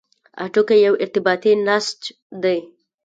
هډوکی 0.43 0.77
یو 0.85 0.93
ارتباطي 1.03 1.53
نسج 1.67 1.99
دی. 2.43 2.57